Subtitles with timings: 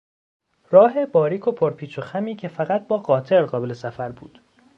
[0.71, 4.41] راه باریک و پرپیچ و خمی که فقط با قاطر قابل سفر بود